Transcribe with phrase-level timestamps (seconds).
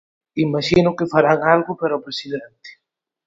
[0.45, 2.69] Imaxino que farán algo para o presidente.